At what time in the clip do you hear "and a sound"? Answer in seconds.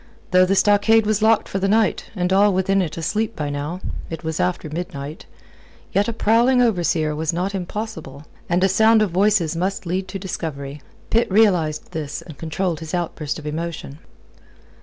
8.49-9.03